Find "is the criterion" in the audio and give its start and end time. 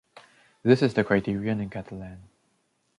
0.81-1.61